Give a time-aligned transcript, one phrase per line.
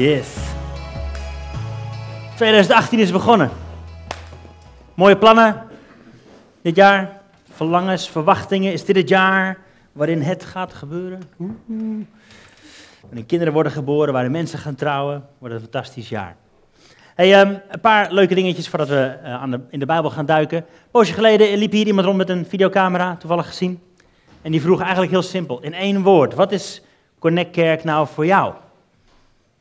[0.00, 0.28] Yes.
[2.36, 3.50] 2018 is begonnen.
[4.94, 5.62] Mooie plannen
[6.62, 7.20] dit jaar.
[7.50, 8.72] Verlangens, verwachtingen.
[8.72, 9.58] Is dit het jaar
[9.92, 11.20] waarin het gaat gebeuren?
[13.00, 15.26] Waarin kinderen worden geboren, waarin mensen gaan trouwen.
[15.38, 16.36] Wordt een fantastisch jaar.
[17.14, 20.26] Hey, um, een paar leuke dingetjes voordat we uh, aan de, in de Bijbel gaan
[20.26, 20.58] duiken.
[20.58, 23.80] Een poosje geleden liep hier iemand rond met een videocamera, toevallig gezien.
[24.42, 26.34] En die vroeg eigenlijk heel simpel, in één woord.
[26.34, 26.82] Wat is
[27.18, 28.54] Connect Kerk nou voor jou?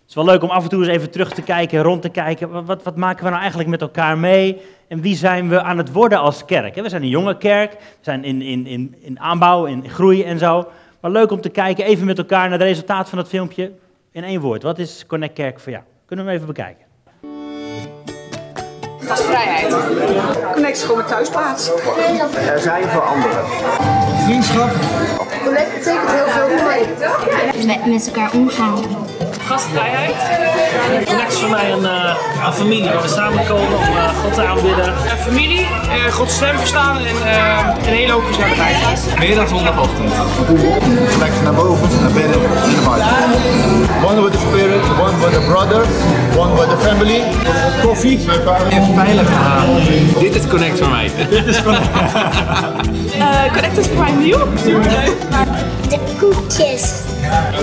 [0.10, 2.10] Het is wel leuk om af en toe eens even terug te kijken, rond te
[2.10, 2.50] kijken.
[2.50, 4.62] Wat, wat, wat, maken we nou eigenlijk met elkaar mee?
[4.88, 6.76] En wie zijn we aan het worden als kerk?
[6.76, 10.40] We zijn een jonge kerk, we zijn in, in, in, in aanbouw, in groei en
[10.40, 10.68] zo.
[11.00, 13.72] Maar leuk om te kijken, even met elkaar naar het resultaat van dat filmpje.
[14.12, 15.84] In één woord, wat is Connect Kerk voor jou?
[16.06, 16.86] Kunnen we hem even bekijken?
[19.00, 19.76] Gastvrijheid.
[20.54, 21.72] Connect is gewoon mijn thuisplaats.
[22.48, 23.46] Er zijn voor anderen.
[24.26, 24.70] Vriendschap.
[25.44, 27.66] Connect betekent heel veel voor mij.
[27.66, 29.08] Met, met elkaar omgaan.
[29.50, 30.16] Gastvrijheid.
[31.06, 34.44] Connect is voor mij een, uh, een familie waar we samenkomen om uh, God te
[34.44, 34.88] aanbidden.
[34.88, 37.16] Een familie, uh, Gods stem verstaan en
[37.88, 39.18] een hele hoop gezelligheid.
[39.20, 40.12] Meer dan zondagochtend.
[41.12, 43.20] Connect naar boven, naar binnen, naar buiten.
[44.04, 45.82] One with the spirit, one with the brother,
[46.38, 47.24] one with the family.
[47.82, 48.20] Koffie.
[48.70, 50.20] En veilige haven.
[50.20, 51.12] Dit is Connect voor mij.
[51.30, 51.88] Dit is Connect.
[53.54, 54.48] Connect is voor mij nieuw.
[55.90, 56.94] De koekjes.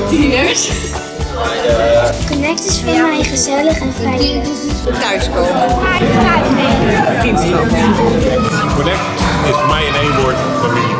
[0.09, 0.71] Tieners.
[2.29, 4.45] Connect is voor mij gezellig en veilig.
[5.01, 5.71] Thuiskomen.
[7.19, 7.61] Vriendschap.
[8.75, 9.01] Connect
[9.49, 10.97] is voor mij in één woord familie.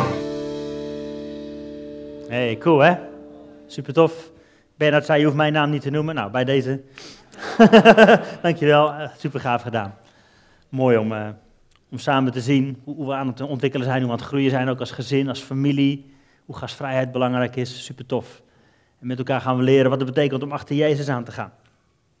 [2.29, 2.95] Hey, cool hè?
[3.67, 4.31] Super tof.
[4.75, 6.15] Bernard zei, je hoeft mijn naam niet te noemen.
[6.15, 6.81] Nou, bij deze.
[8.41, 9.95] Dankjewel, super gaaf gedaan.
[10.69, 11.27] Mooi om, uh,
[11.91, 14.27] om samen te zien hoe, hoe we aan het ontwikkelen zijn, hoe we aan het
[14.27, 16.13] groeien zijn, ook als gezin, als familie.
[16.45, 18.41] Hoe gastvrijheid belangrijk is, super tof.
[18.99, 21.51] En met elkaar gaan we leren wat het betekent om achter Jezus aan te gaan.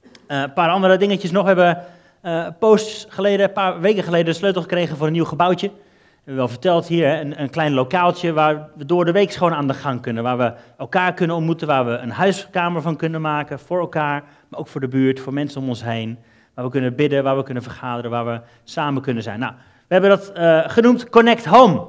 [0.03, 1.41] Uh, een paar andere dingetjes nog.
[1.41, 1.83] We hebben
[2.23, 5.67] uh, posts geleden, een paar weken geleden, de sleutel gekregen voor een nieuw gebouwtje.
[5.67, 9.53] We hebben wel verteld hier, een, een, klein lokaaltje waar we door de week gewoon
[9.53, 10.23] aan de gang kunnen.
[10.23, 14.59] Waar we elkaar kunnen ontmoeten, waar we een huiskamer van kunnen maken voor elkaar, maar
[14.59, 16.17] ook voor de buurt, voor mensen om ons heen.
[16.53, 19.39] Waar we kunnen bidden, waar we kunnen vergaderen, waar we samen kunnen zijn.
[19.39, 19.53] Nou,
[19.87, 21.85] we hebben dat uh, genoemd Connect Home.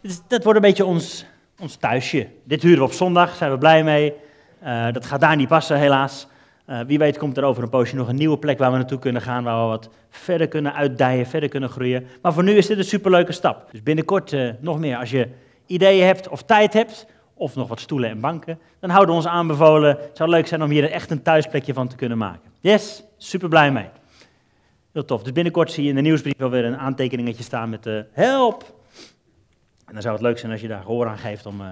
[0.00, 1.26] Dus dat wordt een beetje ons,
[1.60, 2.26] ons thuisje.
[2.44, 4.12] Dit huren we op zondag, zijn we blij mee.
[4.64, 6.26] Uh, dat gaat daar niet passen, helaas.
[6.70, 8.98] Uh, wie weet komt er over een poosje nog een nieuwe plek waar we naartoe
[8.98, 12.06] kunnen gaan, waar we wat verder kunnen uitdijen, verder kunnen groeien.
[12.22, 13.68] Maar voor nu is dit een superleuke stap.
[13.70, 14.96] Dus binnenkort uh, nog meer.
[14.96, 15.28] Als je
[15.66, 19.30] ideeën hebt of tijd hebt, of nog wat stoelen en banken, dan houden we ons
[19.30, 19.88] aanbevolen.
[19.88, 22.50] Het zou leuk zijn om hier echt een thuisplekje van te kunnen maken.
[22.60, 23.88] Yes, super blij mee.
[24.92, 25.22] Heel tof.
[25.22, 28.74] Dus binnenkort zie je in de nieuwsbrief wel weer een aantekeningetje staan met uh, help.
[29.86, 31.62] En dan zou het leuk zijn als je daar gehoor aan geeft om,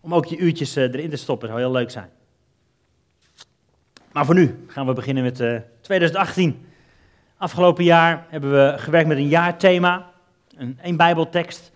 [0.00, 1.48] om ook je uurtjes erin te stoppen.
[1.48, 2.10] Dat zou heel leuk zijn.
[4.14, 6.66] Maar voor nu gaan we beginnen met uh, 2018.
[7.36, 10.10] Afgelopen jaar hebben we gewerkt met een jaarthema,
[10.56, 11.72] een, een bijbeltekst,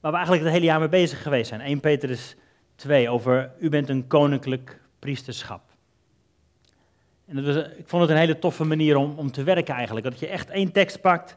[0.00, 1.60] waar we eigenlijk het hele jaar mee bezig geweest zijn.
[1.60, 2.36] 1 Petrus
[2.74, 5.62] 2 over u bent een koninklijk priesterschap.
[7.26, 10.06] En was, ik vond het een hele toffe manier om, om te werken eigenlijk.
[10.06, 11.36] Dat je echt één tekst pakt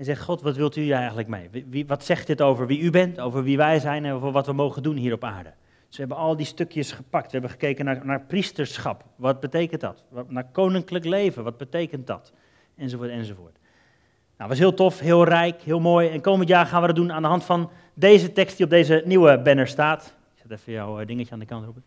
[0.00, 1.64] en zegt, God, wat wilt u eigenlijk mee?
[1.68, 4.46] Wie, wat zegt dit over wie u bent, over wie wij zijn en over wat
[4.46, 5.52] we mogen doen hier op aarde?
[5.88, 7.24] Dus we hebben al die stukjes gepakt.
[7.24, 9.04] We hebben gekeken naar, naar priesterschap.
[9.16, 10.04] Wat betekent dat?
[10.28, 11.44] Naar koninklijk leven.
[11.44, 12.32] Wat betekent dat?
[12.76, 13.58] Enzovoort, enzovoort.
[14.36, 16.08] Nou, was heel tof, heel rijk, heel mooi.
[16.08, 18.70] En komend jaar gaan we dat doen aan de hand van deze tekst die op
[18.70, 20.14] deze nieuwe banner staat.
[20.34, 21.86] Ik zet even jouw dingetje aan de kant, Robert.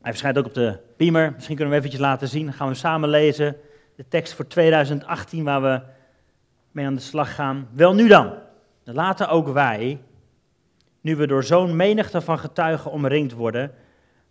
[0.00, 1.32] Hij verschijnt ook op de beamer.
[1.34, 2.52] Misschien kunnen we hem eventjes laten zien.
[2.52, 3.56] Gaan we samen lezen.
[4.00, 5.80] De tekst voor 2018 waar we
[6.70, 7.68] mee aan de slag gaan.
[7.72, 8.32] Wel nu dan.
[8.84, 10.00] Laten ook wij,
[11.00, 13.74] nu we door zo'n menigte van getuigen omringd worden,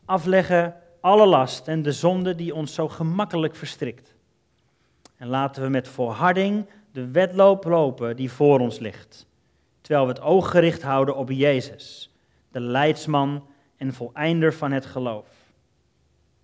[0.06, 4.16] afleggen alle last en de zonde die ons zo gemakkelijk verstrikt.
[5.18, 9.28] En laten we met volharding de wedloop lopen die voor ons ligt,
[9.82, 12.14] terwijl we het oog gericht houden op Jezus,
[12.52, 15.39] de leidsman en voleinder van het geloof.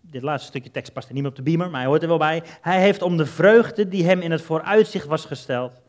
[0.09, 2.07] Dit laatste stukje tekst past er niet meer op de beamer, maar hij hoort er
[2.07, 2.43] wel bij.
[2.61, 5.81] Hij heeft om de vreugde die hem in het vooruitzicht was gesteld,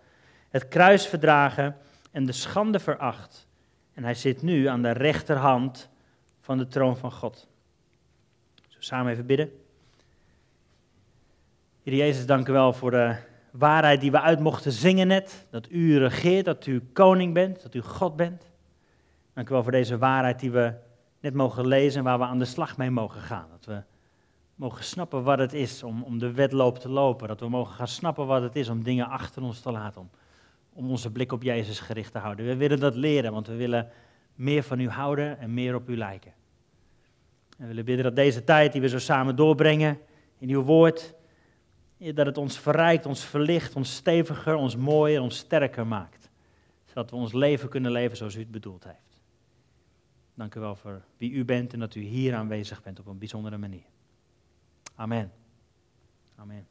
[0.50, 1.76] het kruis verdragen
[2.10, 3.46] en de schande veracht.
[3.94, 5.88] En hij zit nu aan de rechterhand
[6.40, 7.48] van de troon van God.
[8.54, 9.50] We samen even bidden?
[11.82, 13.16] Heer Jezus, dank u wel voor de
[13.50, 15.46] waarheid die we uit mochten zingen net.
[15.50, 18.50] Dat u regeert, dat u koning bent, dat u God bent.
[19.34, 20.72] Dank u wel voor deze waarheid die we
[21.20, 23.46] net mogen lezen en waar we aan de slag mee mogen gaan.
[23.50, 23.82] Dat we
[24.56, 27.28] mogen snappen wat het is om, om de wedloop te lopen.
[27.28, 30.00] Dat we mogen gaan snappen wat het is om dingen achter ons te laten.
[30.00, 30.10] Om,
[30.72, 32.46] om onze blik op Jezus gericht te houden.
[32.46, 33.90] We willen dat leren, want we willen
[34.34, 36.32] meer van u houden en meer op u lijken.
[37.56, 39.98] En we willen bidden dat deze tijd die we zo samen doorbrengen
[40.38, 41.14] in uw woord,
[41.98, 46.30] dat het ons verrijkt, ons verlicht, ons steviger, ons mooier, ons sterker maakt.
[46.84, 49.22] Zodat we ons leven kunnen leven zoals u het bedoeld heeft.
[50.34, 53.18] Dank u wel voor wie u bent en dat u hier aanwezig bent op een
[53.18, 53.95] bijzondere manier.
[54.96, 55.32] Amen.
[56.36, 56.66] Amen.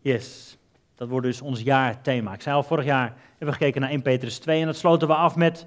[0.00, 0.56] Yes,
[0.94, 2.32] dat wordt dus ons jaarthema.
[2.34, 5.08] Ik zei al, vorig jaar hebben we gekeken naar 1 Petrus 2 en dat sloten
[5.08, 5.66] we af met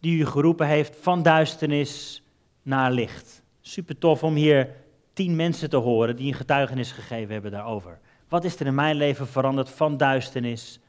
[0.00, 2.22] die u geroepen heeft van duisternis
[2.62, 3.42] naar licht.
[3.60, 4.74] Super tof om hier
[5.12, 7.98] tien mensen te horen die een getuigenis gegeven hebben daarover.
[8.28, 10.80] Wat is er in mijn leven veranderd van duisternis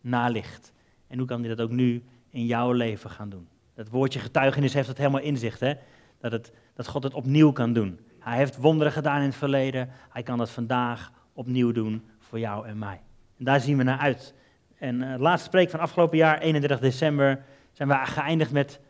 [0.00, 0.72] naar licht?
[1.06, 3.48] En hoe kan hij dat ook nu in jouw leven gaan doen?
[3.74, 5.74] Dat woordje getuigenis heeft het helemaal inzicht, hè?
[6.20, 7.98] Dat, het, dat God het opnieuw kan doen.
[8.28, 9.90] Hij heeft wonderen gedaan in het verleden.
[10.10, 13.00] Hij kan dat vandaag opnieuw doen voor jou en mij.
[13.38, 14.34] En daar zien we naar uit.
[14.78, 18.80] En het laatste spreek van afgelopen jaar, 31 december, zijn we geëindigd met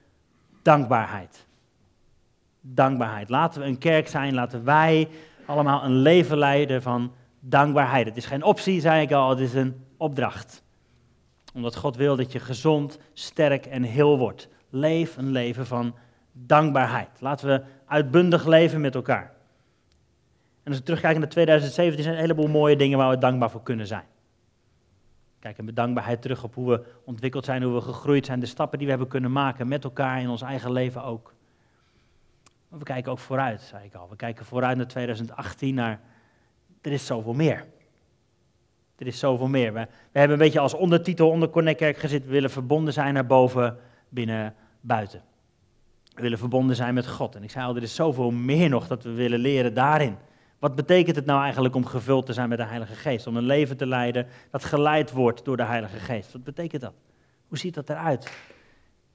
[0.63, 1.47] dankbaarheid.
[2.61, 3.29] Dankbaarheid.
[3.29, 5.09] Laten we een kerk zijn, laten wij
[5.47, 8.07] allemaal een leven leiden van dankbaarheid.
[8.07, 10.63] Het is geen optie, zei ik al, het is een opdracht.
[11.55, 14.49] Omdat God wil dat je gezond, sterk en heel wordt.
[14.71, 15.95] Leef een leven van
[16.33, 17.11] dankbaarheid.
[17.21, 19.33] Laten we uitbundig leven met elkaar.
[20.63, 23.51] En als we terugkijken naar 2017, zijn er een heleboel mooie dingen waar we dankbaar
[23.51, 24.05] voor kunnen zijn.
[25.39, 28.79] Kijken met dankbaarheid terug op hoe we ontwikkeld zijn, hoe we gegroeid zijn, de stappen
[28.79, 31.35] die we hebben kunnen maken met elkaar in ons eigen leven ook.
[32.69, 34.09] Maar we kijken ook vooruit, zei ik al.
[34.09, 36.01] We kijken vooruit naar 2018, naar
[36.81, 37.67] er is zoveel meer.
[38.97, 39.73] Er is zoveel meer.
[39.73, 43.15] We, we hebben een beetje als ondertitel onder Connect Kerk gezet, we willen verbonden zijn
[43.15, 45.23] naar boven, binnen, buiten.
[46.19, 47.35] We willen verbonden zijn met God.
[47.35, 50.17] En ik zei al, er is zoveel meer nog dat we willen leren daarin.
[50.59, 53.27] Wat betekent het nou eigenlijk om gevuld te zijn met de Heilige Geest?
[53.27, 56.33] Om een leven te leiden dat geleid wordt door de Heilige Geest.
[56.33, 56.93] Wat betekent dat?
[57.49, 58.33] Hoe ziet dat eruit?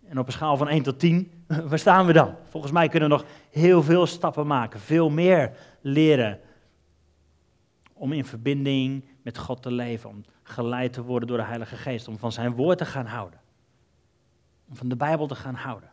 [0.07, 1.31] En op een schaal van 1 tot 10,
[1.69, 2.35] waar staan we dan?
[2.49, 5.51] Volgens mij kunnen we nog heel veel stappen maken, veel meer
[5.81, 6.39] leren
[7.93, 12.07] om in verbinding met God te leven, om geleid te worden door de Heilige Geest,
[12.07, 13.39] om van zijn woord te gaan houden,
[14.69, 15.92] om van de Bijbel te gaan houden.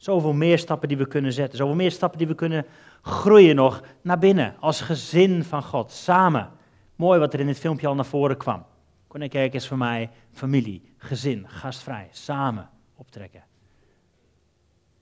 [0.00, 2.66] Zoveel meer stappen die we kunnen zetten, zoveel meer stappen die we kunnen
[3.02, 6.50] groeien nog naar binnen, als gezin van God, samen.
[6.96, 8.64] Mooi wat er in dit filmpje al naar voren kwam.
[9.06, 13.42] Connect is voor mij familie, gezin, gastvrij, samen optrekken.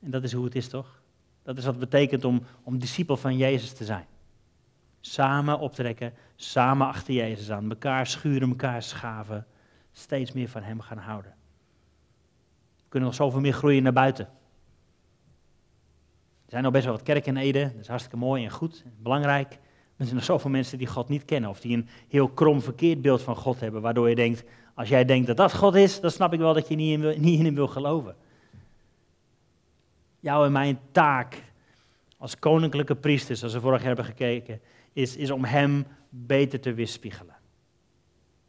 [0.00, 1.00] En dat is hoe het is, toch?
[1.42, 4.06] Dat is wat het betekent om, om discipel van Jezus te zijn.
[5.00, 9.46] Samen optrekken, samen achter Jezus aan, elkaar schuren, elkaar schaven,
[9.92, 11.34] steeds meer van Hem gaan houden.
[12.76, 14.28] We kunnen nog zoveel meer groeien naar buiten.
[16.48, 18.84] Er zijn al best wel wat kerken in Ede, dat is hartstikke mooi en goed,
[19.02, 19.48] belangrijk.
[19.48, 22.62] Maar er zijn nog zoveel mensen die God niet kennen, of die een heel krom
[22.62, 26.00] verkeerd beeld van God hebben, waardoor je denkt, als jij denkt dat dat God is,
[26.00, 28.16] dan snap ik wel dat je niet in, niet in hem wil geloven.
[30.20, 31.42] Jouw en mijn taak
[32.16, 34.60] als koninklijke priesters, zoals we vorig jaar hebben gekeken,
[34.92, 37.36] is, is om hem beter te weerspiegelen.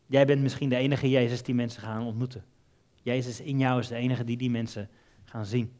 [0.05, 2.43] Jij bent misschien de enige Jezus die mensen gaan ontmoeten.
[3.01, 4.89] Jezus in jou is de enige die die mensen
[5.25, 5.71] gaan zien.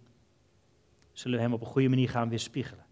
[1.12, 2.86] Zullen we hem op een goede manier gaan weerspiegelen.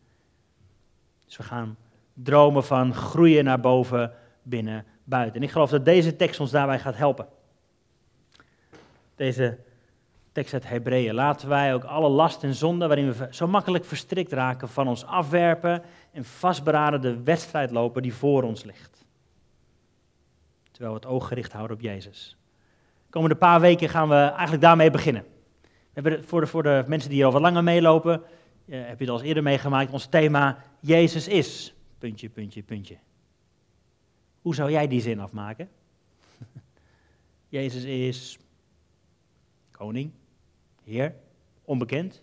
[1.26, 1.78] Dus we gaan
[2.14, 5.36] dromen van groeien naar boven, binnen, buiten.
[5.36, 7.28] En ik geloof dat deze tekst ons daarbij gaat helpen.
[9.16, 9.58] Deze
[10.32, 11.14] tekst uit Hebreeën.
[11.14, 15.06] Laten wij ook alle last en zonde waarin we zo makkelijk verstrikt raken van ons
[15.06, 19.06] afwerpen en vastberaden de wedstrijd lopen die voor ons ligt.
[20.72, 22.38] Terwijl we het oog gericht houden op Jezus.
[23.06, 25.26] De komende paar weken gaan we eigenlijk daarmee beginnen.
[26.04, 28.24] Voor, de, voor de mensen die hier al wat langer meelopen,
[28.66, 32.98] eh, heb je het al eens eerder meegemaakt, ons thema Jezus is, puntje, puntje, puntje.
[34.42, 35.70] Hoe zou jij die zin afmaken?
[37.50, 38.38] Jezus is
[39.72, 40.12] koning,
[40.84, 41.16] Heer,
[41.66, 42.22] onbekend,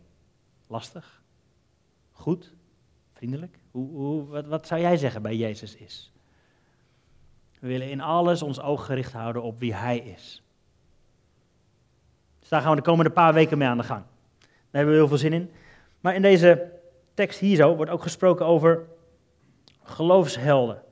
[0.66, 1.22] lastig,
[2.12, 2.54] goed,
[3.12, 3.58] vriendelijk.
[3.70, 6.12] Hoe, wat, wat zou jij zeggen bij Jezus is?
[7.58, 10.43] We willen in alles ons oog gericht houden op wie Hij is.
[12.44, 14.02] Dus daar gaan we de komende paar weken mee aan de gang.
[14.38, 15.50] Daar hebben we heel veel zin in.
[16.00, 16.70] Maar in deze
[17.14, 18.86] tekst hier zo wordt ook gesproken over
[19.82, 20.82] geloofshelden.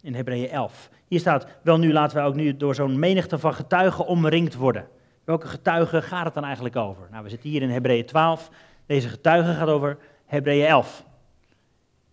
[0.00, 0.90] In Hebreeën 11.
[1.06, 4.88] Hier staat, wel nu laten wij ook nu door zo'n menigte van getuigen omringd worden.
[5.24, 7.08] Welke getuigen gaat het dan eigenlijk over?
[7.10, 8.50] Nou, we zitten hier in Hebreeën 12.
[8.86, 11.04] Deze getuigen gaat over Hebreeën 11.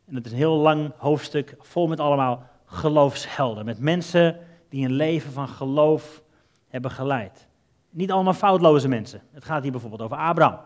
[0.08, 3.66] En het is een heel lang hoofdstuk vol met allemaal geloofshelden.
[3.66, 6.24] Met mensen die een leven van geloof
[6.68, 7.48] hebben geleid.
[7.96, 9.22] Niet allemaal foutloze mensen.
[9.32, 10.60] Het gaat hier bijvoorbeeld over Abraham.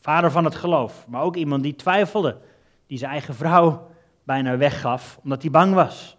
[0.00, 1.06] Vader van het geloof.
[1.08, 2.38] Maar ook iemand die twijfelde.
[2.86, 3.90] Die zijn eigen vrouw
[4.24, 6.16] bijna weggaf omdat hij bang was.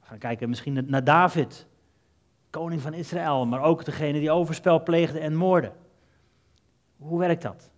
[0.00, 1.66] We gaan kijken misschien naar David
[2.50, 5.72] koning van Israël, maar ook degene die overspel pleegde en moordde.
[6.96, 7.70] Hoe werkt dat?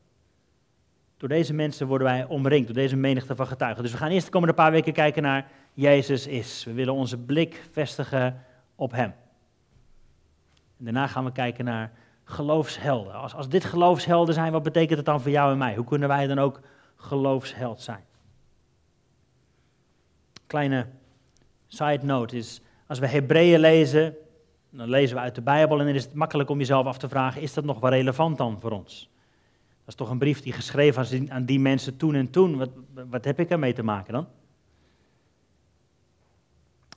[1.16, 3.82] Door deze mensen worden wij omringd, door deze menigte van getuigen.
[3.82, 6.64] Dus we gaan eerst de komende paar weken kijken naar Jezus is.
[6.64, 9.14] We willen onze blik vestigen op Hem.
[10.84, 11.92] Daarna gaan we kijken naar
[12.24, 13.14] geloofshelden.
[13.14, 15.74] Als, als dit geloofshelden zijn, wat betekent het dan voor jou en mij?
[15.74, 16.60] Hoe kunnen wij dan ook
[16.96, 18.04] geloofsheld zijn?
[20.46, 20.86] Kleine
[21.66, 24.14] side note is, als we Hebreeën lezen,
[24.70, 27.08] dan lezen we uit de Bijbel en dan is het makkelijk om jezelf af te
[27.08, 29.10] vragen, is dat nog wel relevant dan voor ons?
[29.78, 32.56] Dat is toch een brief die geschreven is aan die mensen toen en toen.
[32.56, 32.70] Wat,
[33.10, 34.26] wat heb ik ermee te maken dan?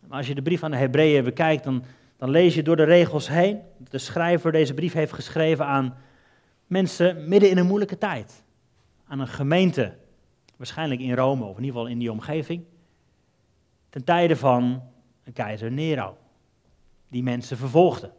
[0.08, 1.84] Maar als je de brief aan de Hebreeën bekijkt, dan,
[2.18, 3.62] dan lees je door de regels heen.
[3.90, 5.98] De schrijver deze brief heeft geschreven aan
[6.68, 8.44] mensen midden in een moeilijke tijd.
[9.08, 9.98] Aan een gemeente,
[10.56, 12.64] waarschijnlijk in Rome of in ieder geval in die omgeving.
[13.90, 14.84] Ten tijde van
[15.24, 16.18] een keizer Nero,
[17.08, 18.12] die mensen vervolgde.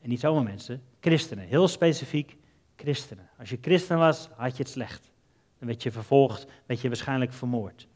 [0.00, 2.36] En niet zomaar mensen, christenen, heel specifiek
[2.76, 3.28] christenen.
[3.38, 5.10] Als je christen was, had je het slecht.
[5.58, 7.88] Dan werd je vervolgd, werd je waarschijnlijk vermoord.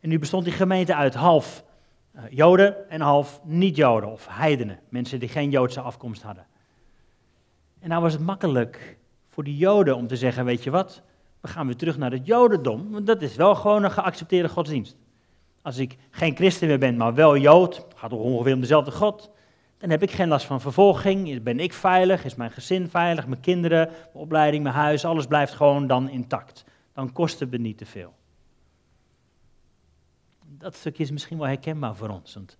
[0.00, 1.64] En nu bestond die gemeente uit half
[2.30, 6.46] Joden en half niet-Joden of heidenen, mensen die geen Joodse afkomst hadden.
[7.80, 11.02] En nou was het makkelijk voor die Joden om te zeggen, weet je wat,
[11.40, 14.96] we gaan weer terug naar het Jodendom, want dat is wel gewoon een geaccepteerde godsdienst.
[15.62, 19.30] Als ik geen christen meer ben, maar wel Jood, gaat toch ongeveer om dezelfde God,
[19.78, 23.40] dan heb ik geen last van vervolging, ben ik veilig, is mijn gezin veilig, mijn
[23.40, 26.64] kinderen, mijn opleiding, mijn huis, alles blijft gewoon dan intact.
[26.92, 28.14] Dan kost het me niet te veel.
[30.58, 32.34] Dat stukje is misschien wel herkenbaar voor ons.
[32.34, 32.56] Want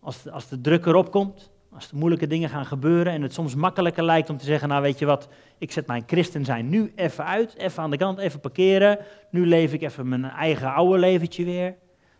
[0.00, 3.32] als de, als de druk erop komt, als er moeilijke dingen gaan gebeuren en het
[3.32, 6.68] soms makkelijker lijkt om te zeggen, nou weet je wat, ik zet mijn christen zijn
[6.68, 8.98] nu even uit, even aan de kant, even parkeren,
[9.30, 11.76] nu leef ik even mijn eigen oude leventje weer,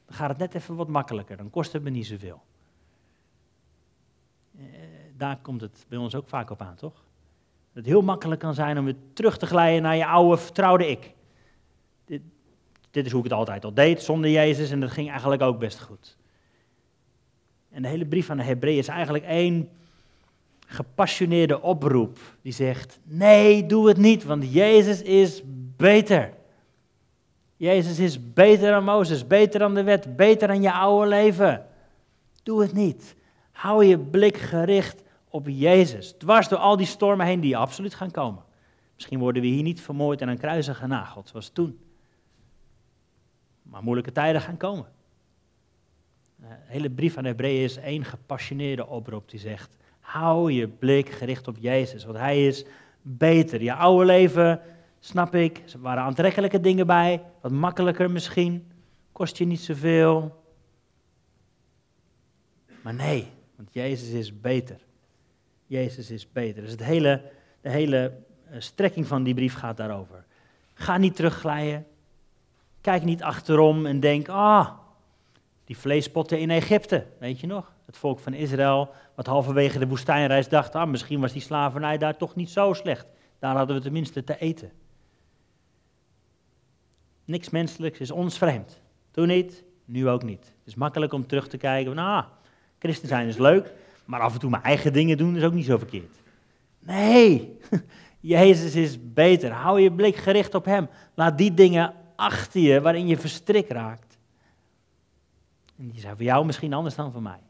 [0.06, 2.42] dan gaat het net even wat makkelijker, dan kost het me niet zoveel.
[4.58, 4.64] Eh,
[5.16, 6.94] daar komt het bij ons ook vaak op aan, toch?
[7.72, 10.90] Dat het heel makkelijk kan zijn om weer terug te glijden naar je oude vertrouwde
[10.90, 11.14] ik.
[12.96, 15.58] Dit, is hoe ik het altijd al deed, zonder Jezus, en dat ging eigenlijk ook
[15.58, 16.16] best goed.
[17.70, 19.68] En de hele brief van de Hebreeën is eigenlijk één
[20.66, 25.42] gepassioneerde oproep die zegt: Nee, doe het niet, want Jezus is
[25.76, 26.32] beter.
[27.56, 31.66] Jezus is beter dan Mozes, beter dan de wet, beter dan je oude leven.
[32.42, 33.14] Doe het niet.
[33.52, 36.14] Hou je blik gericht op Jezus.
[36.18, 38.42] Dwars door al die stormen heen die absoluut gaan komen.
[38.94, 41.85] Misschien worden we hier niet vermoord en aan kruisen genageld, zoals toen.
[43.70, 44.86] Maar moeilijke tijden gaan komen.
[46.36, 51.48] De hele brief de Hebreeën is één gepassioneerde oproep die zegt: hou je blik gericht
[51.48, 52.64] op Jezus, want Hij is
[53.02, 53.62] beter.
[53.62, 54.60] Je oude leven,
[55.00, 58.66] snap ik, er waren aantrekkelijke dingen bij, wat makkelijker misschien,
[59.12, 60.44] kost je niet zoveel.
[62.82, 64.76] Maar nee, want Jezus is beter.
[65.66, 66.62] Jezus is beter.
[66.62, 67.22] Dus het hele,
[67.60, 68.12] de hele
[68.50, 70.24] eh, strekking van die brief gaat daarover.
[70.74, 71.86] Ga niet terugglijden.
[72.86, 74.70] Kijk niet achterom en denk, ah,
[75.64, 77.72] die vleespotten in Egypte, weet je nog?
[77.86, 82.16] Het volk van Israël, wat halverwege de woestijnreis dacht, ah, misschien was die slavernij daar
[82.16, 83.06] toch niet zo slecht.
[83.38, 84.72] Daar hadden we tenminste te eten.
[87.24, 88.80] Niks menselijks is ons vreemd.
[89.10, 90.44] Toen niet, nu ook niet.
[90.44, 92.24] Het is makkelijk om terug te kijken, nou,
[92.78, 93.72] christen zijn is leuk,
[94.04, 96.16] maar af en toe mijn eigen dingen doen is ook niet zo verkeerd.
[96.78, 97.58] Nee,
[98.20, 99.50] Jezus is beter.
[99.50, 100.88] Hou je blik gericht op Hem.
[101.14, 104.18] Laat die dingen achter je waarin je verstrikt raakt.
[105.78, 107.40] En die zijn voor jou misschien anders dan voor mij.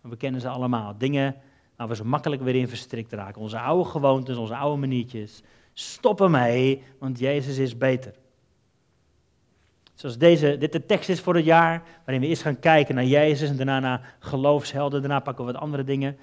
[0.00, 0.98] We kennen ze allemaal.
[0.98, 1.36] Dingen
[1.76, 3.40] waar we zo makkelijk weer in verstrikt raken.
[3.40, 5.42] Onze oude gewoontes, onze oude maniertjes.
[5.72, 8.14] Stop ermee, want Jezus is beter.
[9.94, 13.04] Zoals deze, dit de tekst is voor het jaar, waarin we eerst gaan kijken naar
[13.04, 16.18] Jezus en daarna naar geloofshelden, daarna pakken we wat andere dingen.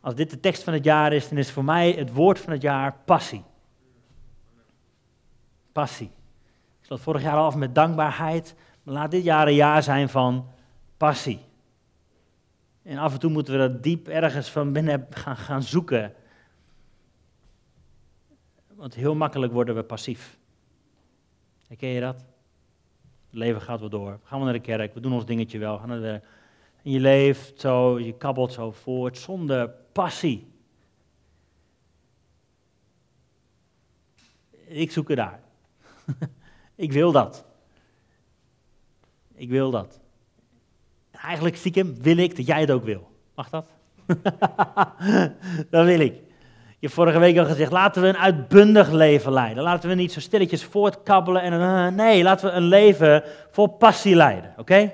[0.00, 2.52] Als dit de tekst van het jaar is, dan is voor mij het woord van
[2.52, 3.44] het jaar passie.
[5.72, 6.10] Passie.
[6.82, 10.46] Ik sloot vorig jaar af met dankbaarheid, laat dit jaar een jaar zijn van
[10.96, 11.40] passie.
[12.82, 16.14] En af en toe moeten we dat diep ergens van binnen gaan, gaan zoeken.
[18.74, 20.38] Want heel makkelijk worden we passief.
[21.68, 22.16] Herken je dat?
[22.16, 22.24] Het
[23.40, 24.20] leven gaat wel door.
[24.24, 25.78] Gaan we naar de kerk, we doen ons dingetje wel.
[25.78, 26.20] Gaan naar de...
[26.82, 30.52] En je leeft zo, je kabbelt zo voort zonder passie.
[34.66, 35.40] Ik zoek er daar.
[36.82, 37.44] ik wil dat.
[39.34, 40.00] Ik wil dat.
[41.10, 43.10] Eigenlijk stiekem wil ik dat jij het ook wil.
[43.34, 43.66] Mag dat?
[45.70, 46.14] dat wil ik.
[46.78, 49.62] Je hebt vorige week al gezegd, laten we een uitbundig leven leiden.
[49.62, 54.16] Laten we niet zo stilletjes voortkabbelen en uh, nee, laten we een leven vol passie
[54.16, 54.92] leiden, oké?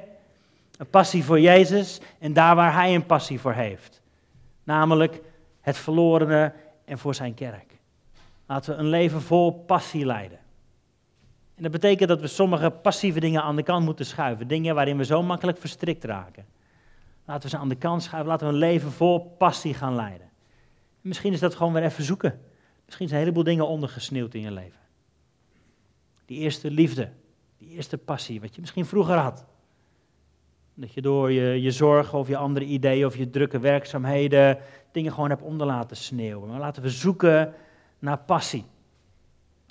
[0.79, 4.03] Een passie voor Jezus en daar waar Hij een passie voor heeft.
[4.65, 5.21] Namelijk
[5.61, 6.53] het verlorene
[6.85, 7.79] en voor zijn kerk.
[8.47, 10.39] Laten we een leven vol passie leiden.
[11.59, 14.49] En dat betekent dat we sommige passieve dingen aan de kant moeten schuiven.
[14.49, 16.47] Dingen waarin we zo makkelijk verstrikt raken.
[17.25, 18.31] Laten we ze aan de kant schuiven.
[18.31, 20.31] Laten we een leven vol passie gaan leiden.
[21.01, 22.41] misschien is dat gewoon weer even zoeken.
[22.85, 24.81] Misschien zijn een heleboel dingen ondergesneeuwd in je leven.
[26.27, 27.11] Die eerste liefde,
[27.57, 29.47] die eerste passie, wat je misschien vroeger had.
[30.75, 34.59] Dat je door je, je zorgen of je andere ideeën of je drukke werkzaamheden
[34.93, 36.49] dingen gewoon hebt onder laten sneeuwen.
[36.49, 37.55] Maar laten we zoeken
[37.99, 38.65] naar passie.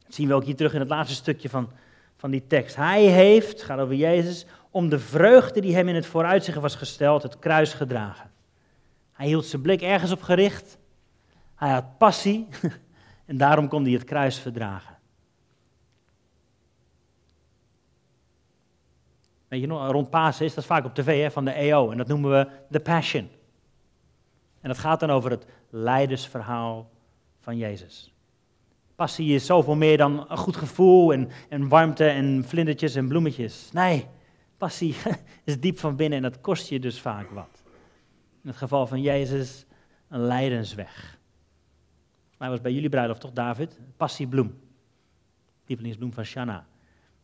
[0.08, 1.70] Dat zien we ook hier terug in het laatste stukje van,
[2.16, 2.76] van die tekst.
[2.76, 7.24] Hij heeft, gaat over Jezus, om de vreugde die hem in het vooruitzicht was gesteld,
[7.24, 8.32] het kruis gedragen.
[9.14, 10.78] Hij hield zijn blik ergens op gericht.
[11.56, 12.48] Hij had passie
[13.26, 14.98] en daarom kon hij het kruis verdragen.
[19.48, 21.98] Weet je nog, rond Pasen is dat vaak op tv hè, van de EO en
[21.98, 23.30] dat noemen we The Passion.
[24.62, 26.90] En dat gaat dan over het leidersverhaal
[27.40, 28.17] van Jezus.
[28.98, 33.70] Passie is zoveel meer dan een goed gevoel en, en warmte en vlindertjes en bloemetjes.
[33.72, 34.06] Nee,
[34.58, 34.96] passie
[35.44, 37.64] is diep van binnen en dat kost je dus vaak wat.
[38.44, 39.66] In het geval van Jezus
[40.10, 41.18] een lijdensweg.
[42.38, 43.80] Hij was bij jullie bruiloft toch, David?
[43.98, 44.60] Passiebloem.
[45.66, 46.66] Lievelingsbloem van Shanna.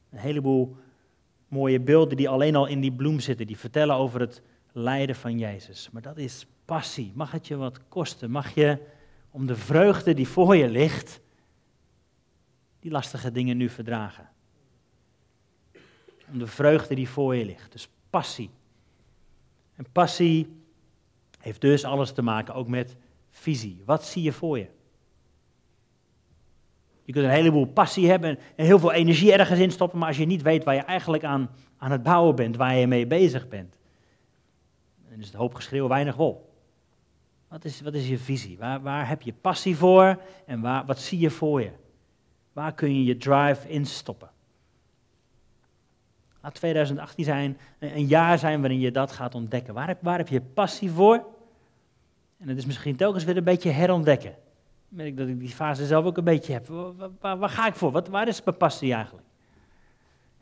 [0.09, 0.75] Een heleboel
[1.47, 3.47] mooie beelden die alleen al in die bloem zitten.
[3.47, 5.89] Die vertellen over het lijden van Jezus.
[5.91, 7.11] Maar dat is passie.
[7.15, 8.31] Mag het je wat kosten?
[8.31, 8.77] Mag je
[9.31, 11.21] om de vreugde die voor je ligt,
[12.83, 14.29] die lastige dingen nu verdragen?
[16.31, 17.71] Om de vreugde die voor je ligt.
[17.71, 18.49] Dus passie.
[19.75, 20.61] En passie
[21.39, 22.95] heeft dus alles te maken ook met
[23.29, 23.81] visie.
[23.85, 24.67] Wat zie je voor je?
[27.03, 30.17] Je kunt een heleboel passie hebben en heel veel energie ergens in stoppen, maar als
[30.17, 33.47] je niet weet waar je eigenlijk aan, aan het bouwen bent, waar je mee bezig
[33.47, 33.75] bent,
[35.09, 36.49] dan is het hoop geschreeuw weinig wol.
[37.47, 38.57] Wat is, wat is je visie?
[38.57, 41.71] Waar, waar heb je passie voor en waar, wat zie je voor je?
[42.53, 44.29] Waar kun je je drive in stoppen?
[46.41, 49.73] Laat 2018 zijn, een jaar zijn waarin je dat gaat ontdekken.
[50.01, 51.25] Waar heb, je passie voor?
[52.37, 54.35] En het is misschien telkens weer een beetje herontdekken
[54.93, 56.67] merk ik dat ik die fase zelf ook een beetje heb.
[57.19, 57.91] Waar, ga ik voor?
[57.91, 59.27] Wat, waar is mijn passie eigenlijk?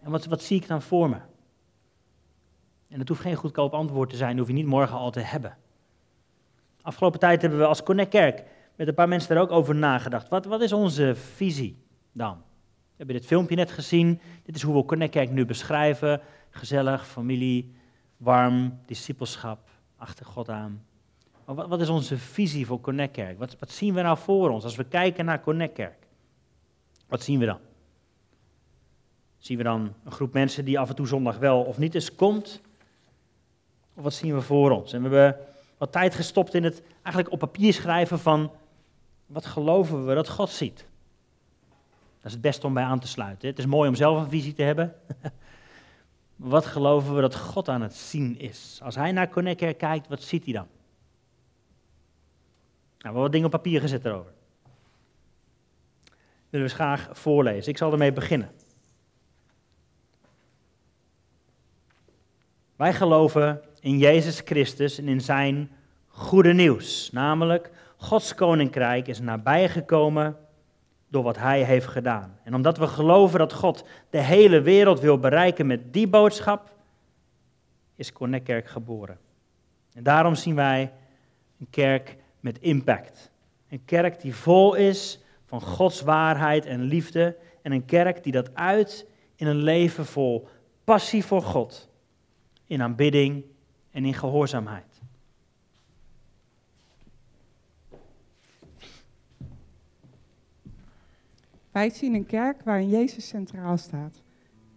[0.01, 1.17] En wat, wat zie ik dan voor me?
[2.87, 5.19] En het hoeft geen goedkoop antwoord te zijn, dat hoef je niet morgen al te
[5.19, 5.57] hebben.
[6.81, 8.43] Afgelopen tijd hebben we als Connect Kerk
[8.75, 10.29] met een paar mensen er ook over nagedacht.
[10.29, 11.77] Wat, wat is onze visie
[12.11, 12.33] dan?
[12.91, 14.19] We hebben dit filmpje net gezien.
[14.43, 16.21] Dit is hoe we Connect nu beschrijven.
[16.49, 17.73] Gezellig, familie,
[18.17, 20.85] warm, discipelschap, achter God aan.
[21.45, 23.39] Maar wat, wat is onze visie voor Connect Kerk?
[23.39, 26.07] Wat, wat zien we nou voor ons als we kijken naar Connect Kerk?
[27.07, 27.59] Wat zien we dan?
[29.37, 32.15] Zien we dan een groep mensen die af en toe zondag wel of niet eens
[32.15, 32.61] komt?
[33.93, 34.93] Of wat zien we voor ons?
[34.93, 35.45] En we hebben
[35.77, 38.51] wat tijd gestopt in het eigenlijk op papier schrijven van
[39.25, 40.85] wat geloven we dat God ziet.
[42.21, 43.47] Dat is het beste om bij aan te sluiten.
[43.49, 44.95] Het is mooi om zelf een visie te hebben.
[46.35, 48.79] wat geloven we dat God aan het zien is?
[48.83, 50.67] Als hij naar Connect Kerk kijkt, wat ziet hij dan?
[50.67, 50.73] Nou,
[52.97, 54.31] we hebben wat dingen op papier gezet erover.
[56.49, 57.71] Willen we graag voorlezen.
[57.71, 58.51] Ik zal ermee beginnen.
[62.75, 65.71] Wij geloven in Jezus Christus en in zijn
[66.07, 67.11] goede nieuws.
[67.11, 70.37] Namelijk, Gods koninkrijk is nabijgekomen
[71.11, 72.37] door wat hij heeft gedaan.
[72.43, 76.73] En omdat we geloven dat God de hele wereld wil bereiken met die boodschap,
[77.95, 79.17] is Connect Kerk geboren.
[79.93, 80.91] En daarom zien wij
[81.59, 83.31] een kerk met impact.
[83.69, 87.35] Een kerk die vol is van Gods waarheid en liefde.
[87.61, 90.47] En een kerk die dat uit in een leven vol
[90.83, 91.89] passie voor God,
[92.67, 93.43] in aanbidding
[93.91, 94.90] en in gehoorzaamheid.
[101.71, 104.21] Wij zien een kerk waarin Jezus centraal staat.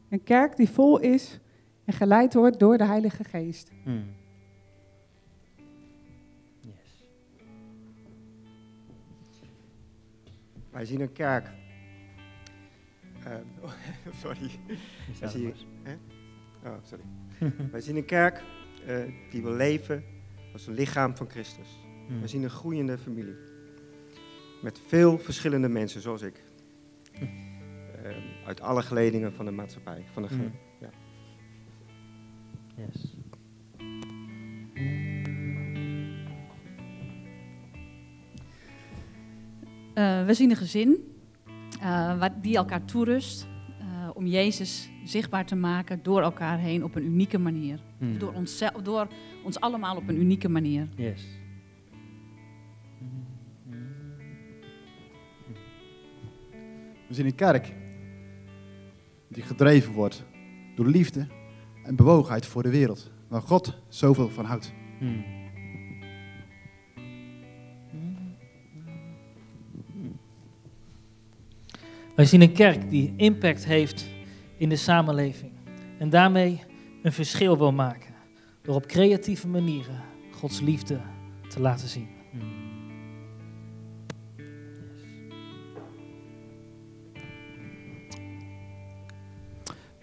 [0.08, 1.40] Een kerk die vol is
[1.84, 3.70] en geleid wordt door de Heilige Geest.
[3.82, 4.04] Hmm.
[10.70, 11.50] Wij zien een kerk.
[13.26, 13.34] Uh,
[14.22, 14.50] sorry.
[15.20, 15.54] Wij zien,
[16.64, 17.04] oh, sorry.
[17.72, 18.42] Wij zien een kerk
[18.88, 18.96] uh,
[19.30, 20.04] die wil leven
[20.52, 21.68] als een lichaam van Christus.
[22.06, 22.18] Hmm.
[22.18, 23.36] Wij zien een groeiende familie.
[24.62, 26.42] Met veel verschillende mensen, zoals ik.
[28.04, 28.10] Uh,
[28.46, 30.04] uit alle geledingen van de maatschappij.
[30.12, 30.52] Van de hmm.
[30.80, 30.90] ja.
[32.76, 33.14] Yes.
[39.94, 41.16] Uh, we zien een gezin
[41.82, 43.46] uh, die elkaar toerust
[43.80, 47.80] uh, om Jezus zichtbaar te maken door elkaar heen op een unieke manier.
[47.98, 48.18] Hmm.
[48.18, 49.08] Door, ons, door
[49.44, 50.88] ons allemaal op een unieke manier.
[50.96, 51.26] Yes.
[57.06, 57.72] We zien een kerk
[59.34, 60.24] die gedreven wordt
[60.74, 61.26] door liefde
[61.82, 64.72] en bewogenheid voor de wereld, waar God zoveel van houdt.
[64.98, 65.24] Hmm.
[72.14, 74.06] Wij zien een kerk die impact heeft
[74.56, 75.52] in de samenleving
[75.98, 76.60] en daarmee
[77.02, 78.14] een verschil wil maken
[78.62, 81.00] door op creatieve manieren Gods liefde
[81.48, 82.08] te laten zien.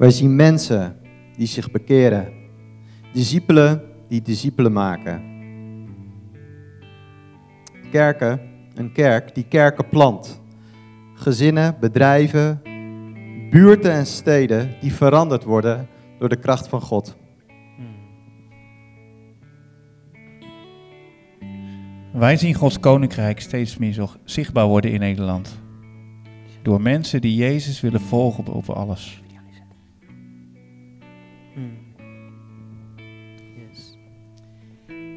[0.01, 0.95] Wij zien mensen
[1.37, 2.33] die zich bekeren,
[3.13, 5.21] discipelen die discipelen maken.
[7.91, 8.41] Kerken,
[8.75, 10.41] een kerk die kerken plant.
[11.13, 12.61] Gezinnen, bedrijven,
[13.49, 15.87] buurten en steden die veranderd worden
[16.19, 17.15] door de kracht van God.
[22.13, 25.59] Wij zien Gods koninkrijk steeds meer zichtbaar worden in Nederland.
[26.61, 29.21] Door mensen die Jezus willen volgen boven alles.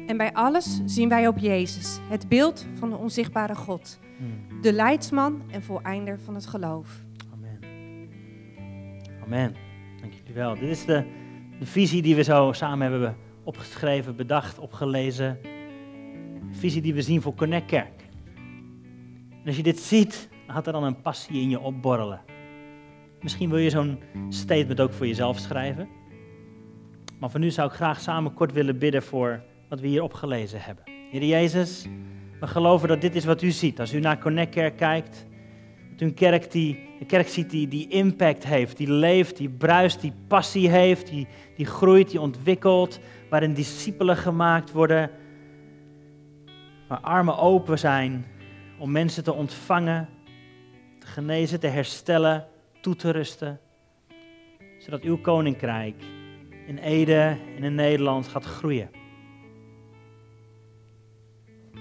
[0.05, 3.99] En bij alles zien wij op Jezus, het beeld van de onzichtbare God,
[4.61, 7.03] de leidsman en voleinder van het geloof.
[9.23, 9.55] Amen.
[10.01, 10.53] Dank jullie wel.
[10.53, 11.05] Dit is de,
[11.59, 15.39] de visie die we zo samen hebben opgeschreven, bedacht, opgelezen.
[16.51, 18.03] De visie die we zien voor Connect Kerk.
[19.29, 22.21] En als je dit ziet, dan gaat er dan een passie in je opborrelen.
[23.21, 25.87] Misschien wil je zo'n statement ook voor jezelf schrijven.
[27.19, 30.61] Maar voor nu zou ik graag samen kort willen bidden voor wat we hier opgelezen
[30.61, 30.83] hebben.
[31.11, 31.85] Heer Jezus,
[32.39, 33.79] we geloven dat dit is wat u ziet.
[33.79, 35.25] Als u naar Connect Kerk kijkt,
[35.91, 39.49] dat u een kerk, die, een kerk ziet die, die impact heeft, die leeft, die
[39.49, 42.99] bruist, die passie heeft, die, die groeit, die ontwikkelt,
[43.29, 45.11] waarin discipelen gemaakt worden,
[46.87, 48.25] waar armen open zijn
[48.77, 50.09] om mensen te ontvangen,
[50.99, 52.47] te genezen, te herstellen,
[52.81, 53.59] toe te rusten,
[54.79, 55.95] zodat uw koninkrijk
[56.67, 58.89] in Ede en in Nederland gaat groeien.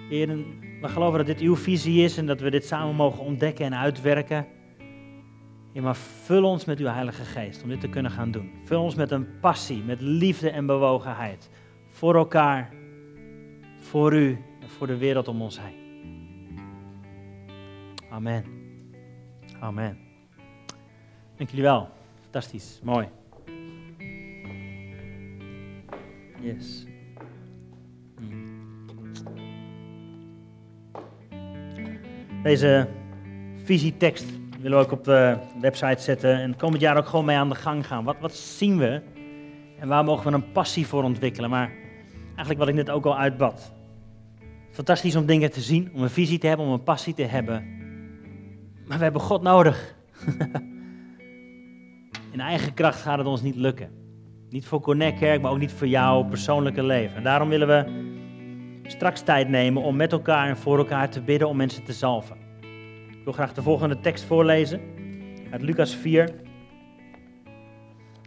[0.09, 0.37] Heer,
[0.81, 3.75] we geloven dat dit uw visie is en dat we dit samen mogen ontdekken en
[3.75, 4.47] uitwerken.
[5.73, 8.51] Heer, maar vul ons met uw Heilige Geest om dit te kunnen gaan doen.
[8.65, 11.51] Vul ons met een passie, met liefde en bewogenheid.
[11.89, 12.73] Voor elkaar,
[13.79, 15.83] voor u en voor de wereld om ons heen.
[18.11, 18.45] Amen.
[19.61, 19.99] Amen.
[21.37, 21.89] Dank jullie wel.
[22.23, 22.81] Fantastisch.
[22.83, 23.09] Mooi.
[26.41, 26.87] Yes.
[32.45, 32.89] Deze
[33.65, 34.25] visietekst
[34.61, 37.55] willen we ook op de website zetten en komend jaar ook gewoon mee aan de
[37.55, 38.05] gang gaan.
[38.05, 39.03] Wat, wat zien we
[39.79, 41.51] en waar mogen we een passie voor ontwikkelen?
[41.51, 41.73] Maar
[42.27, 43.73] eigenlijk wat ik net ook al uitbad.
[44.71, 47.65] Fantastisch om dingen te zien, om een visie te hebben, om een passie te hebben.
[48.87, 49.95] Maar we hebben God nodig.
[52.33, 53.91] In eigen kracht gaat het ons niet lukken.
[54.51, 57.17] Niet voor Connect Kerk, maar ook niet voor jouw persoonlijke leven.
[57.17, 58.13] En daarom willen we
[58.87, 62.37] straks tijd nemen om met elkaar en voor elkaar te bidden om mensen te zalven.
[63.11, 64.81] Ik wil graag de volgende tekst voorlezen
[65.51, 66.31] uit Lucas 4.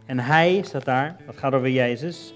[0.06, 2.34] En hij, staat daar, dat gaat over Jezus,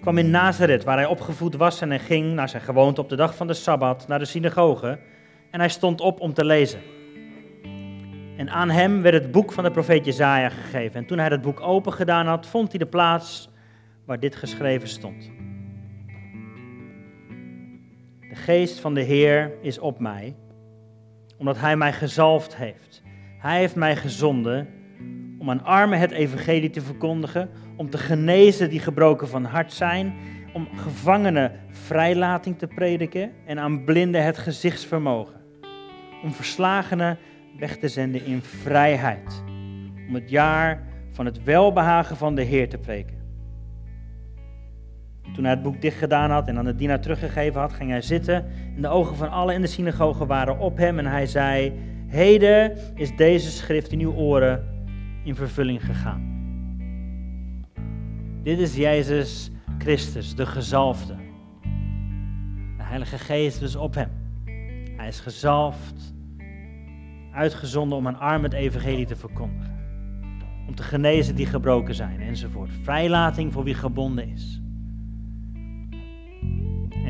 [0.00, 3.16] kwam in Nazareth, waar hij opgevoed was en hij ging naar zijn gewoonte op de
[3.16, 4.98] dag van de Sabbat naar de synagoge
[5.50, 6.80] en hij stond op om te lezen.
[8.36, 11.00] En aan hem werd het boek van de profeet Jezaja gegeven.
[11.00, 13.50] En toen hij dat boek open gedaan had, vond hij de plaats
[14.04, 15.41] waar dit geschreven stond.
[18.42, 20.36] Geest van de Heer is op mij,
[21.38, 23.02] omdat Hij mij gezalfd heeft.
[23.38, 24.68] Hij heeft mij gezonden
[25.38, 30.14] om aan armen het evangelie te verkondigen, om te genezen die gebroken van hart zijn,
[30.52, 35.40] om gevangenen vrijlating te prediken en aan blinden het gezichtsvermogen,
[36.22, 37.18] om verslagenen
[37.58, 39.42] weg te zenden in vrijheid,
[40.08, 43.21] om het jaar van het welbehagen van de Heer te preken.
[45.34, 48.02] Toen hij het boek dicht gedaan had en aan de dienaar teruggegeven had, ging hij
[48.02, 48.44] zitten.
[48.76, 50.98] En de ogen van allen in de synagoge waren op hem.
[50.98, 51.72] En hij zei:
[52.06, 54.64] Heden is deze schrift in uw oren
[55.24, 56.30] in vervulling gegaan.
[58.42, 61.14] Dit is Jezus Christus, de gezalfde.
[62.76, 64.10] De Heilige Geest is op hem.
[64.96, 66.14] Hij is gezalfd,
[67.32, 69.80] uitgezonden om aan armen het evangelie te verkondigen.
[70.68, 72.70] Om te genezen die gebroken zijn enzovoort.
[72.82, 74.61] Vrijlating voor wie gebonden is.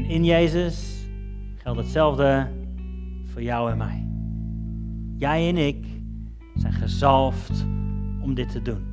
[0.03, 1.07] En in Jezus
[1.55, 2.49] geldt hetzelfde
[3.25, 4.07] voor jou en mij.
[5.17, 5.87] Jij en ik
[6.55, 7.67] zijn gezalfd
[8.21, 8.85] om dit te doen.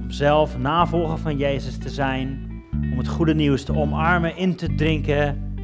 [0.00, 4.74] Om zelf navolger van Jezus te zijn, om het goede nieuws te omarmen, in te
[4.74, 5.54] drinken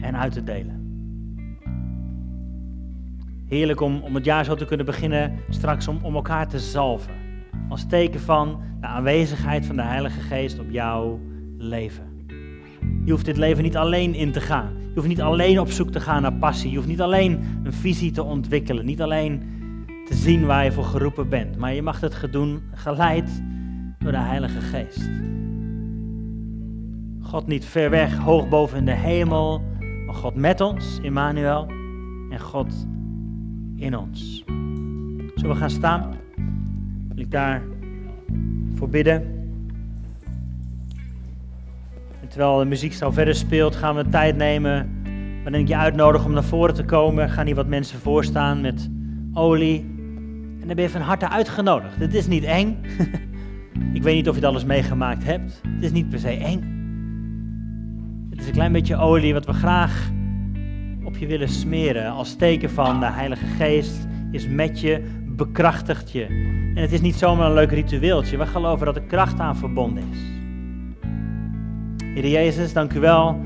[0.00, 0.80] en uit te delen.
[3.46, 7.14] Heerlijk om, om het jaar zo te kunnen beginnen, straks om, om elkaar te zalven.
[7.68, 11.20] Als teken van de aanwezigheid van de Heilige Geest op jouw
[11.58, 12.11] leven.
[13.04, 14.72] Je hoeft dit leven niet alleen in te gaan.
[14.78, 16.70] Je hoeft niet alleen op zoek te gaan naar passie.
[16.70, 18.84] Je hoeft niet alleen een visie te ontwikkelen.
[18.84, 19.42] Niet alleen
[20.06, 21.56] te zien waar je voor geroepen bent.
[21.56, 23.42] Maar je mag het doen geleid
[23.98, 25.10] door de Heilige Geest.
[27.20, 29.62] God niet ver weg, hoog boven in de hemel.
[30.06, 31.66] Maar God met ons, Emmanuel.
[32.30, 32.86] En God
[33.76, 34.44] in ons.
[35.34, 36.14] Zullen we gaan staan?
[37.08, 37.62] Wil ik daar
[38.74, 39.41] voor bidden?
[42.32, 45.00] Terwijl de muziek verder speelt, gaan we tijd nemen
[45.42, 47.30] waarin ik je uitnodig om naar voren te komen.
[47.30, 48.90] Gaan hier wat mensen voorstaan met
[49.32, 49.80] olie.
[50.60, 51.96] En dan ben je van harte uitgenodigd.
[51.96, 52.78] Het is niet eng.
[53.94, 55.60] ik weet niet of je het alles meegemaakt hebt.
[55.68, 56.70] Het is niet per se eng.
[58.30, 60.10] Het is een klein beetje olie wat we graag
[61.04, 62.10] op je willen smeren.
[62.10, 66.24] Als teken van de Heilige Geest is met je, bekrachtigt je.
[66.74, 68.36] En het is niet zomaar een leuk ritueeltje.
[68.36, 70.31] We geloven dat er kracht aan verbonden is.
[72.14, 73.40] Heer Jezus, dank u wel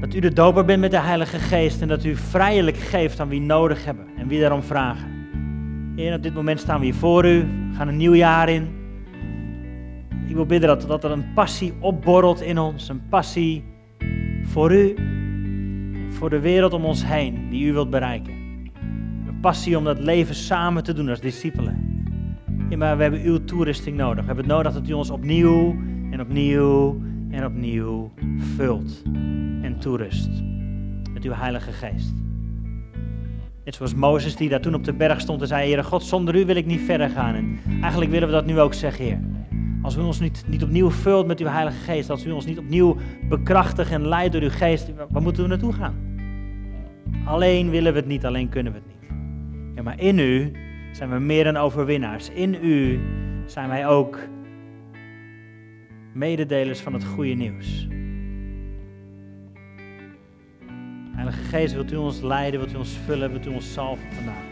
[0.00, 3.28] dat u de doper bent met de Heilige Geest en dat u vrijelijk geeft aan
[3.28, 5.08] wie nodig hebben en wie daarom vragen.
[5.96, 8.68] Heer, op dit moment staan we hier voor u, we gaan een nieuw jaar in.
[10.28, 13.64] Ik wil bidden dat, dat er een passie opborrelt in ons, een passie
[14.42, 14.94] voor u,
[16.10, 18.32] voor de wereld om ons heen die u wilt bereiken.
[19.26, 22.04] Een passie om dat leven samen te doen als discipelen.
[22.68, 24.20] Ja, maar we hebben uw toerusting nodig.
[24.20, 25.76] We hebben het nodig dat u ons opnieuw
[26.12, 28.10] en opnieuw en opnieuw
[28.56, 29.02] vult
[29.62, 30.30] en toerust
[31.12, 32.14] met uw Heilige Geest.
[33.64, 36.36] Net zoals Mozes die daar toen op de berg stond en zei, Heere God, zonder
[36.36, 37.34] u wil ik niet verder gaan.
[37.34, 39.20] En eigenlijk willen we dat nu ook zeggen, Heer.
[39.82, 42.58] Als u ons niet, niet opnieuw vult met uw Heilige Geest, als u ons niet
[42.58, 42.96] opnieuw
[43.28, 45.94] bekrachtigt en leidt door uw Geest, waar moeten we naartoe gaan?
[47.24, 49.10] Alleen willen we het niet, alleen kunnen we het niet.
[49.74, 50.52] Ja, maar in u
[50.92, 52.30] zijn we meer dan overwinnaars.
[52.30, 53.00] In u
[53.46, 54.18] zijn wij ook
[56.14, 57.86] mededelers van het goede nieuws.
[61.14, 64.51] Heilige Geest, wilt u ons leiden, wilt u ons vullen, wilt u ons salven vandaag.